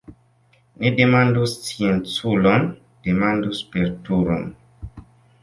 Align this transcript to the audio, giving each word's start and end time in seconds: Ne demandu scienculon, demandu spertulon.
Ne 0.83 0.91
demandu 1.01 1.43
scienculon, 1.51 2.67
demandu 3.09 3.55
spertulon. 3.61 4.51